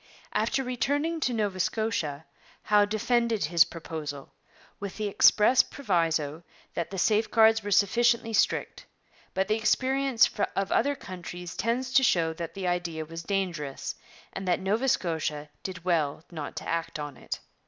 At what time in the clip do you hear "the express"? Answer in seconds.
4.97-5.61